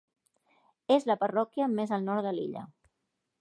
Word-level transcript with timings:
És 0.95 1.05
la 1.11 1.17
parròquia 1.25 1.67
més 1.75 1.93
al 1.99 2.09
nord 2.09 2.29
de 2.29 2.33
l'illa. 2.39 2.65